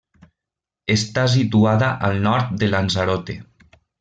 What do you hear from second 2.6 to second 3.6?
de Lanzarote.